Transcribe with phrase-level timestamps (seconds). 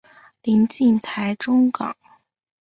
[0.41, 1.95] 临近台中港。